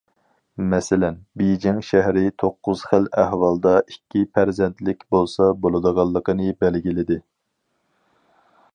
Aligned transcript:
مەسىلەن: 0.69 1.17
بېيجىڭ 1.41 1.81
شەھىرى 1.89 2.23
توققۇز 2.43 2.81
خىل 2.93 3.05
ئەھۋالدا 3.25 3.75
ئىككى 3.83 4.25
پەرزەنتلىك 4.39 5.07
بولسا 5.17 5.53
بولىدىغانلىقىنى 5.67 6.53
بەلگىلىدى. 6.65 7.23